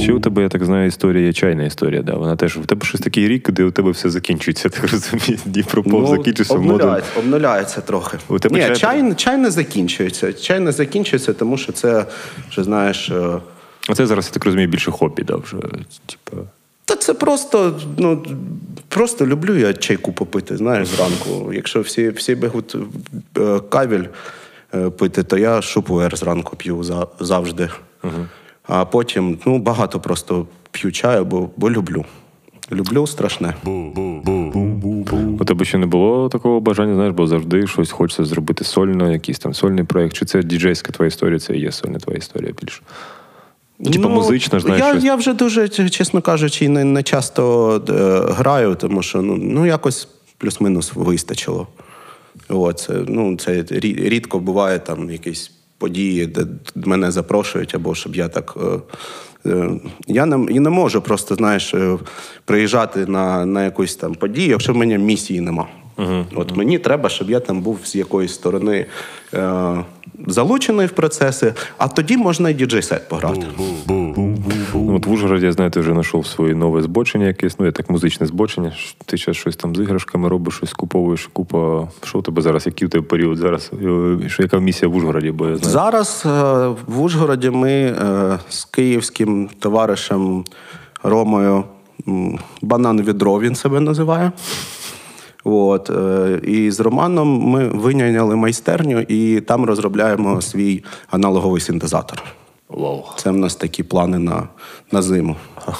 [0.02, 2.02] Ще у тебе, я так знаю, історія є чайна історія.
[2.02, 2.14] Да?
[2.14, 5.38] Вона теж в тебе щось такий рік, де у тебе все закінчується, так розумію.
[5.44, 6.72] Дніпропов закінчився модуль.
[6.74, 8.18] обнуляється, обнуляється трохи.
[8.28, 10.32] У тебе Ні, чай- чай, чай не закінчується.
[10.32, 12.06] Чай не закінчується, тому що це,
[12.50, 13.10] що знаєш.
[13.10, 13.38] е,
[13.88, 15.56] Оце зараз, я так розумію, більше хобі, да, вже.
[16.06, 16.42] Типа.
[16.84, 18.24] Та це просто, ну,
[18.88, 21.52] просто люблю я чайку попити, знаєш, зранку.
[21.52, 22.76] Якщо всі, всі бегуть
[23.38, 24.04] е, кавіль
[24.74, 27.68] е, пити, то я шупуер зранку п'ю за, завжди.
[28.68, 32.04] А потім ну, багато просто п'ю чаю, бо, бо люблю.
[32.72, 33.54] Люблю страшне.
[35.40, 39.38] У тебе ще не було такого бажання, знаєш, бо завжди щось хочеться зробити сольно, якийсь
[39.38, 40.14] там сольний проєкт.
[40.16, 42.82] Чи це діджейська твоя історія, це і є сольна твоя історія більше?
[43.92, 45.04] Типа музична, знаєш, Ну, я, щось.
[45.04, 50.08] я вже дуже, чесно кажучи, не, не часто е, граю, тому що ну, ну якось
[50.38, 51.66] плюс-мінус вистачило.
[52.48, 55.50] От, це, ну, це рі- рідко буває там якісь
[55.82, 58.56] події, де мене запрошують, або щоб я так.
[59.46, 59.70] Е, е,
[60.06, 61.98] я не, я не можу просто, знаєш, е,
[62.44, 65.66] приїжджати на, на якусь там подію, якщо в мене місії нема.
[66.34, 68.86] От мені треба, щоб я там був з якоїсь сторони
[69.34, 69.84] е,
[70.26, 73.46] залучений в процеси, а тоді можна і діджей-сет пограти.
[74.92, 78.26] Ну, от в Ужгороді, знаю, вже знайшов своє нове збочення якесь, ну, я так музичне
[78.26, 78.72] збочення.
[79.06, 81.88] Ти зараз щось там з іграшками робиш, щось куповуєш, купа.
[82.04, 82.66] Що у тебе зараз?
[82.66, 83.70] Який у тебе період зараз?
[83.72, 85.30] Е, Що, яка місія в Ужгороді?
[85.30, 85.72] Бо я знаю.
[85.72, 86.28] Зараз е,
[86.86, 90.44] в Ужгороді ми е, з київським товаришем
[91.02, 91.64] Ромою
[92.62, 94.32] банан відро він себе називає.
[95.44, 95.90] От,
[96.42, 102.22] і з Романом ми винайняли майстерню і там розробляємо свій аналоговий синтезатор.
[102.72, 103.04] Вау.
[103.16, 104.48] Це в нас такі плани на,
[104.92, 105.36] на зиму.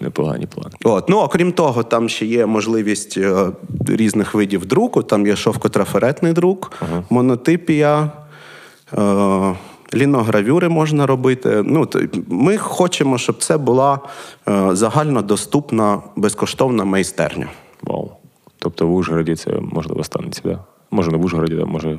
[0.00, 0.70] Непогані плани.
[0.84, 1.08] От.
[1.08, 3.46] Ну, окрім того, там ще є можливість е,
[3.86, 5.02] різних видів друку.
[5.02, 6.72] Там є шовкотрафаретний друк,
[7.10, 8.10] монотипія,
[8.98, 9.54] е,
[9.94, 11.62] ліногравюри можна робити.
[11.66, 11.88] Ну,
[12.28, 13.98] ми хочемо, щоб це була
[14.48, 17.48] е, загальнодоступна, безкоштовна майстерня.
[17.82, 18.10] Вау.
[18.58, 20.58] Тобто в Ужгороді це можливо станеться, да?
[20.90, 21.98] Може, не в Ужгороді, да, може.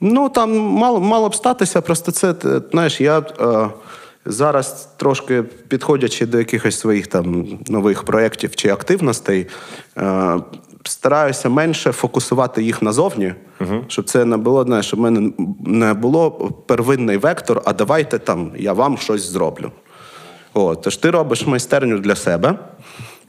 [0.00, 2.34] Ну, там мало, мало б статися, просто це,
[2.72, 3.68] знаєш, я е,
[4.24, 9.46] зараз трошки підходячи до якихось своїх там нових проєктів чи активностей,
[9.98, 10.36] е,
[10.84, 13.34] стараюся менше фокусувати їх назовні,
[13.88, 15.32] щоб це не було, знаєш, щоб в мене
[15.66, 16.30] не було
[16.66, 19.70] первинний вектор, а давайте там я вам щось зроблю.
[20.54, 22.58] От, тож ти робиш майстерню для себе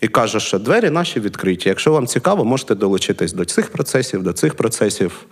[0.02, 1.64] і кажеш, що двері наші відкриті.
[1.66, 5.26] Якщо вам цікаво, можете долучитись до цих процесів, до цих процесів.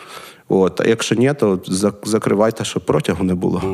[0.49, 1.59] От, а якщо ні, то
[2.03, 3.61] закривайте, щоб протягу не було.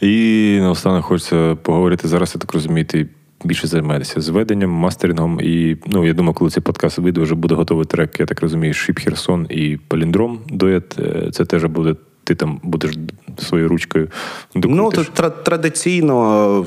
[0.00, 3.08] І наостанок хочеться поговорити зараз, я так розумію, ти
[3.44, 5.40] більше займаєтеся зведенням, мастерингом.
[5.42, 8.74] І ну, я думаю, коли цей подкаст вийде, вже буде готовий трек, я так розумію,
[8.74, 10.96] Шіп Херсон і Паліндром дует.
[10.98, 11.94] Е, Це теж буде.
[12.24, 12.92] Ти там будеш
[13.38, 14.08] своєю ручкою
[14.54, 16.64] Ну, то тра- традиційно е,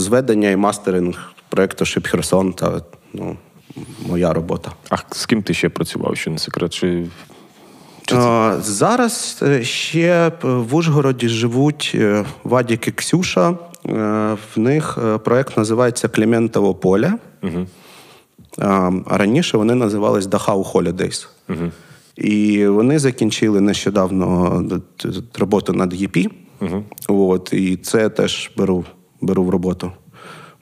[0.00, 2.80] зведення і мастеринг проєкту Шип Херсон та
[3.14, 3.36] ну,
[4.06, 4.72] моя робота.
[4.90, 6.72] А з ким ти ще працював, що не секрет?
[6.72, 7.06] Чи...
[8.12, 13.50] А, Зараз е, ще в Ужгороді живуть е, Вадік і Ксюша.
[13.50, 13.56] Е,
[14.56, 17.12] В них е, проект називається Клементово поле.
[18.58, 21.26] А раніше вони називались Dachau Holidays.
[22.16, 24.64] І вони закінчили нещодавно
[25.38, 26.30] роботу над EP.
[27.08, 28.84] От, і це теж беру,
[29.20, 29.92] беру в роботу.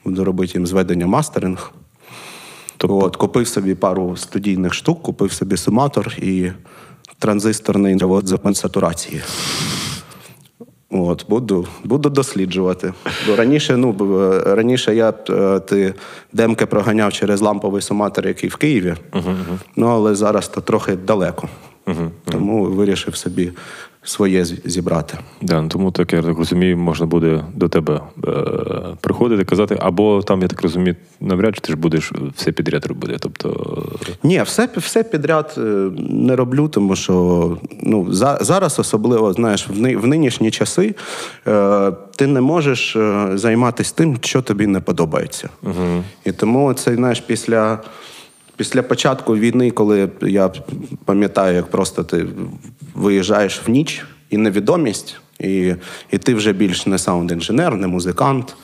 [0.05, 1.73] Буду робити їм зведення мастеринг.
[2.83, 6.51] От, купив собі пару студійних штук, купив собі суматор і
[7.19, 9.23] транзисторний завод з сатурації.
[10.91, 12.93] От, буду, буду досліджувати.
[13.27, 13.95] Бо раніше, ну,
[14.47, 15.95] раніше я е, ти
[16.33, 18.95] демки проганяв через ламповий суматор, який в Києві,
[19.77, 21.49] ну, але зараз то трохи далеко.
[22.25, 23.53] Тому вирішив собі
[24.03, 25.19] своє зібрати.
[25.43, 28.31] Да, ну, тому так я так розумію, можна буде до тебе е,
[29.01, 33.17] приходити, казати, або там, я так розумію, навряд чи ти ж будеш все підряд робити.
[33.21, 33.83] Тобто,
[34.23, 35.61] Ні, все, все підряд е,
[35.99, 40.95] не роблю, тому що ну, за, зараз, особливо, знаєш, в, ни, в нинішні часи
[41.47, 45.49] е, ти не можеш е, займатися тим, що тобі не подобається.
[45.63, 46.05] Угу.
[46.25, 47.79] І тому це, знаєш, після.
[48.61, 50.51] Після початку війни, коли я
[51.05, 52.27] пам'ятаю, як просто ти
[52.95, 55.75] виїжджаєш в ніч і невідомість, і,
[56.11, 58.57] і ти вже більш не саунд-інженер, не музикант.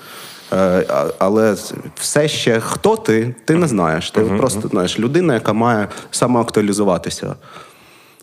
[0.53, 0.87] Е,
[1.19, 1.57] але
[1.95, 4.11] все ще хто ти, ти не знаєш.
[4.11, 7.35] Ти просто знаєш людина, яка має самоактуалізуватися.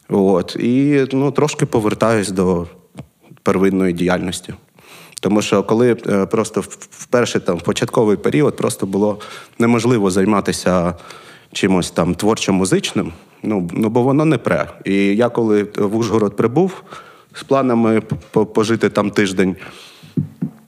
[0.09, 0.55] От.
[0.59, 2.67] І ну, трошки повертаюсь до
[3.43, 4.53] первинної діяльності.
[5.19, 9.19] Тому що коли е, просто в- вперше там початковий період просто було
[9.59, 10.93] неможливо займатися
[11.53, 14.69] чимось там творчо-музичним, Ну, ну бо воно не пре.
[14.85, 16.83] І я коли в Ужгород прибув
[17.33, 18.01] з планами
[18.31, 19.55] пожити там тиждень,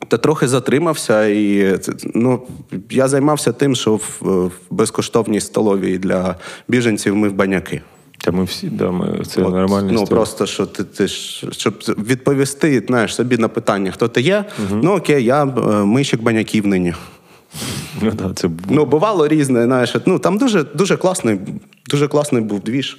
[0.07, 1.77] та трохи затримався, і
[2.13, 2.41] ну,
[2.89, 6.35] я займався тим, що в, в безкоштовній столовій для
[6.67, 7.81] біженців мив баняки.
[8.17, 9.89] Та ми всі, да, ми, це От, нормально.
[9.91, 14.45] Ну просто що ти, ти ж щоб відповісти, знаєш, собі на питання, хто ти є.
[14.71, 15.47] Ну окей, я е,
[15.85, 16.93] мийщик баняків нині.
[18.01, 19.95] Ну, да, це Ну, бувало різне, знаєш.
[20.05, 21.39] Ну там дуже, дуже класний,
[21.89, 22.97] дуже класний був двіж.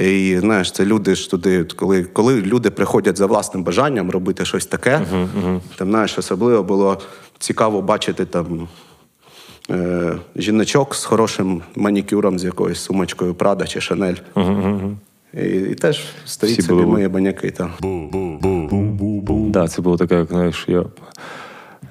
[0.00, 4.66] І знаєш, це люди ж туди, коли, коли люди приходять за власним бажанням робити щось
[4.66, 5.00] таке,
[5.76, 7.00] там, знаєш, особливо було
[7.38, 8.68] цікаво бачити там.
[9.70, 14.14] Е, жіночок з хорошим манікюром, з якоюсь сумочкою Прада чи Шанель.
[15.34, 17.50] І, і теж стоїть Всі собі були- мої баняки.
[17.50, 17.70] Там.
[19.50, 20.84] Да, це було таке, як знаєш, я.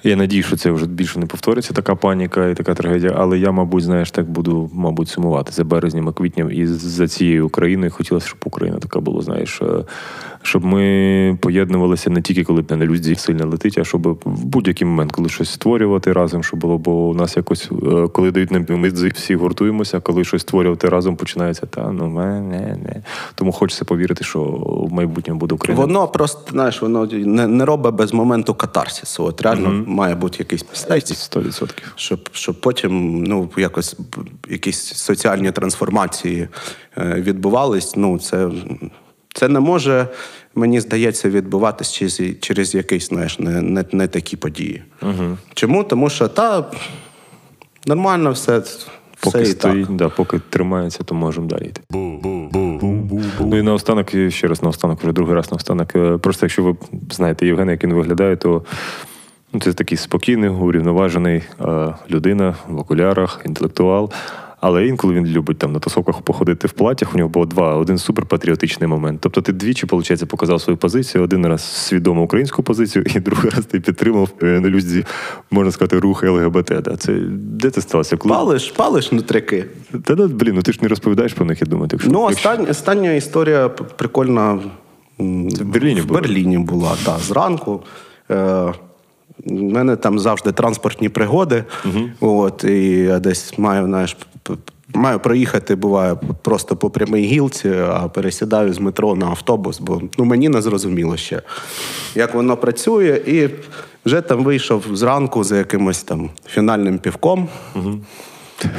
[0.04, 3.14] Я надію, що це вже більше не повториться, така паніка і така трагедія.
[3.18, 7.47] Але я, мабуть, знаєш, так буду, мабуть, сумувати за березнем і квітнем і за цією
[7.47, 7.91] Україною.
[7.91, 9.66] Хотілося, щоб Україна така була, знаєш, е,
[10.41, 15.12] щоб ми поєднувалися не тільки коли на люди сильно летить, а щоб в будь-який момент,
[15.12, 18.89] коли щось створювати разом, щоб було, бо у нас якось, е, коли дають нам ми
[18.89, 23.04] всі гуртуємося, коли щось створювати разом починається, та ну не, не, не.
[23.36, 24.43] Тому хочеться повірити, що
[24.89, 25.82] в майбутньому буде Україна.
[25.82, 29.24] Воно просто, знаєш, воно не, не робить без моменту катарсису.
[29.24, 31.13] От реально має бути якийсь стейці.
[31.13, 31.69] 100%.
[31.95, 33.95] щоб, щоб потім ну, якось
[34.49, 36.47] якісь соціальні трансформації
[36.97, 37.95] е, відбувались.
[37.95, 38.49] Ну, це,
[39.33, 40.07] це не може,
[40.55, 44.83] мені здається, відбуватись через, через якісь знаєш, не, не, не такі події.
[45.01, 45.37] Угу.
[45.53, 45.83] Чому?
[45.83, 46.71] Тому що та
[47.85, 48.59] нормально все.
[48.59, 48.87] все
[49.23, 49.95] Поки і стоїть, так.
[49.95, 51.81] да, поки тримається, то можемо далі йти.
[53.39, 55.95] Ну і наостанок, ще раз наостанок, вже другий раз наостанок.
[55.95, 56.75] е, Просто якщо ви
[57.11, 58.63] знаєте Євгена, як він виглядає, то
[59.60, 64.12] це такий спокійний, урівноважений е, людина в окулярах, інтелектуал.
[64.62, 67.16] Але інколи він любить там на тусовках походити в платях.
[67.16, 69.22] У нього було два: один суперпатріотичний момент.
[69.22, 71.24] Тобто ти двічі, виходить, показав свою позицію.
[71.24, 75.06] Один раз свідомо українську позицію, і другий раз ти підтримав е, на люзі,
[75.52, 76.82] можна сказати, рух ЛГБТ.
[76.82, 76.95] Да.
[76.97, 78.18] Це де це сталося?
[78.18, 79.66] Коли- Палиш, палиш нутряки.
[80.04, 81.89] та да, блін, ну ти ж не розповідаєш про них, я думаю.
[81.91, 84.60] Ну, якщо- остання, остання історія прикольна.
[85.58, 86.22] Це в Берліні в була?
[86.22, 87.84] Берліні була, так, зранку.
[88.32, 88.74] Е,
[89.45, 91.63] у мене там завжди транспортні пригоди.
[92.19, 94.17] От, і я десь маю, знаєш,
[94.93, 100.25] маю проїхати, буває, просто по прямій гілці, а пересідаю з метро на автобус, бо ну,
[100.25, 101.41] мені не зрозуміло ще,
[102.15, 103.21] як воно працює.
[103.27, 103.49] І
[104.05, 107.49] вже там вийшов зранку за якимось там фінальним півком.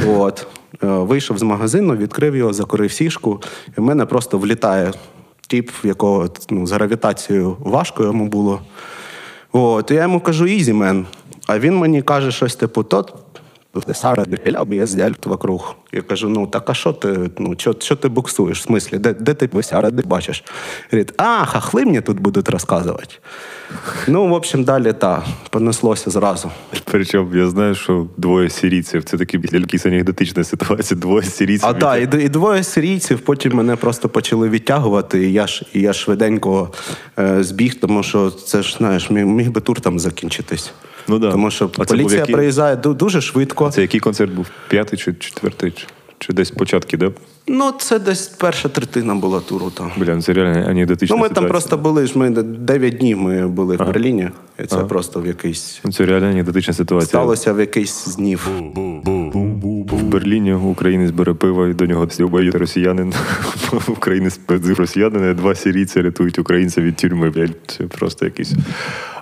[0.08, 0.46] От.
[0.82, 3.40] Е, Вийшов з магазину, відкрив його, закурив сішку,
[3.78, 4.92] і в мене просто влітає
[5.48, 8.60] тіп, якого ну, з гравітацією важко йому було.
[9.52, 11.06] От, я йому кажу, ізі мен.
[11.46, 13.14] А він мені каже щось типу, тот.
[13.94, 14.24] Сара
[14.70, 15.74] їздять вокруг.
[15.92, 17.30] Я кажу: ну так а що ти?
[17.38, 18.60] Ну, що, що ти буксуєш?
[18.60, 20.44] В смислі, де, де ти висяра, де бачиш?
[20.92, 23.14] Говорить, а, хахли мені тут будуть розказувати.
[24.08, 26.50] Ну, в общем, далі так, понеслося зразу.
[26.84, 31.00] Причому я знаю, що двоє сирійців це такі якісь анекдотична ситуація.
[31.00, 31.68] Двоє сирійців.
[31.68, 35.80] А так, і, і двоє сирійців потім мене просто почали відтягувати, і я ж, і
[35.80, 36.70] я швиденько
[37.18, 40.72] е, збіг, тому що це ж, знаєш, міг, міг би тур там закінчитись.
[41.08, 41.30] Ну да.
[41.32, 42.34] Тому що А поліція який?
[42.34, 43.70] приїжджає дуже швидко.
[43.70, 44.46] Це який концерт був?
[44.68, 45.70] П'ятий чи четвертий?
[45.70, 45.86] Чи,
[46.18, 47.10] чи десь початки, де?
[47.46, 49.70] Ну, це десь перша третина була туру.
[49.70, 49.90] Там.
[49.96, 51.48] Бля, ну це реально анекдотична Ну, ми ситуація.
[51.48, 54.28] там просто були ж ми 9 днів ми були в Берліні,
[54.62, 55.80] і це просто в якийсь.
[55.84, 57.08] Ну, це реально анекдотична ситуація.
[57.08, 58.48] Сталося в якийсь з днів.
[59.90, 63.14] В Берліні українець бере пиво, і до нього стюбають росіянин.
[63.88, 64.40] Українець
[64.76, 67.30] росіянина, два сирійці рятують українця від тюрми.
[67.30, 68.52] Блядь, це просто якийсь.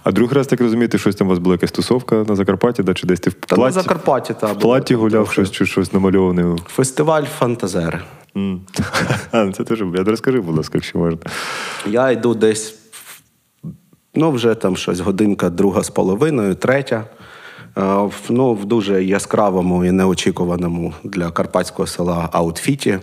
[0.05, 2.95] А другий раз, так розумієте, щось там у вас була якась тусовка на Закарпатті, да,
[2.95, 6.57] чи десь ти в Та на Закарпатті та в платі гуляв, щось, чи щось намальоване.
[6.67, 8.01] Фестиваль фантазери.
[8.37, 8.61] М.
[9.31, 11.21] А, це теж, я розкажи, будь ласка, якщо можна.
[11.87, 12.75] Я йду десь,
[14.15, 17.05] ну, вже там щось годинка, друга з половиною, третя.
[17.79, 22.99] Е, Ну, в дуже яскравому і неочікуваному для карпатського села аутфіті.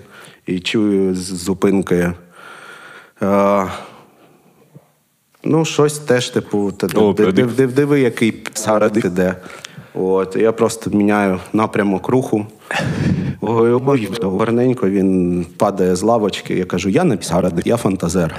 [0.45, 2.13] І чую з зупинки.
[3.21, 3.65] Е,
[5.43, 6.57] ну, щось теж, типу,
[6.99, 9.35] О, див- див- див- диви, який сарад іде.
[9.93, 12.45] От, я просто міняю напрямок руху.
[14.39, 16.55] Гарненько він падає з лавочки.
[16.55, 18.35] Я кажу, я не псарад, я фантазер.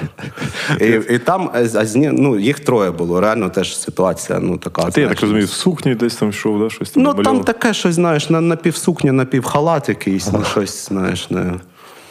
[0.80, 1.50] І, і там
[1.94, 3.20] ну, їх троє було.
[3.20, 4.38] Реально теж ситуація.
[4.38, 7.02] Ну, така, А ти, я так розумію, в сукні десь там йшов, да, щось там
[7.02, 11.54] Ну, там таке щось, знаєш, на, напівсукня, напівхалат якийсь, ну, щось, знаєш, не.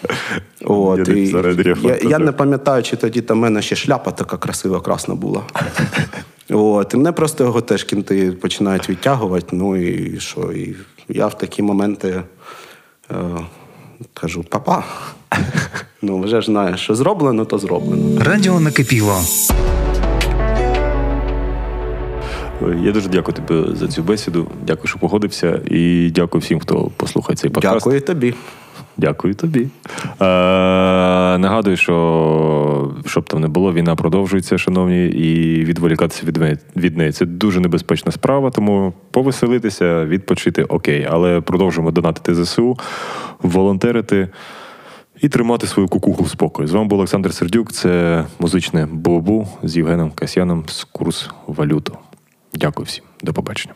[0.65, 1.35] От, і
[1.83, 5.41] я, я не пам'ятаю, чи тоді там мене ще шляпа така красива, красна була.
[6.49, 9.47] От, і мене просто його теж кінти починають відтягувати.
[9.51, 10.41] Ну і що?
[10.41, 10.75] І
[11.09, 12.23] я в такі моменти
[14.13, 14.83] кажу: папа.
[16.01, 18.23] Ну, вже ж знаєш, що зроблено, то зроблено.
[18.23, 19.21] Радіо накипіло.
[22.83, 24.47] Я дуже дякую тобі за цю бесіду.
[24.67, 25.61] Дякую, що погодився.
[25.71, 27.75] І дякую всім, хто послухає цей подкаст.
[27.75, 28.33] Дякую тобі.
[28.97, 29.67] Дякую тобі.
[30.21, 30.25] Е,
[31.37, 37.11] нагадую, що щоб там не було, війна продовжується, шановні, і відволікатися від, неї- від неї
[37.11, 41.07] це дуже небезпечна справа, тому повеселитися, відпочити окей.
[41.11, 42.77] Але продовжуємо донатити ЗСУ,
[43.43, 44.29] волонтерити
[45.21, 46.67] і тримати свою кукуху в спокої.
[46.67, 47.71] З вами був Олександр Сердюк.
[47.71, 51.97] Це музичне Бубу з Євгеном Касьяном з курс валюту.
[52.53, 53.03] Дякую всім.
[53.23, 53.73] До побачення.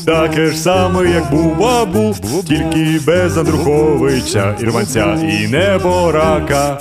[0.00, 2.14] Таке ж саме, як бу-бабу,
[2.48, 6.78] тільки без Андруховича, Ірванця і неборака.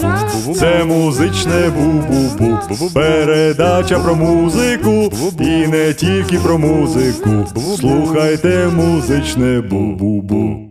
[0.55, 2.93] Це музичне бу-бу-бу.
[2.93, 7.30] Передача про музику і не тільки про музику.
[7.80, 10.62] Слухайте музичне бу-бу-бу.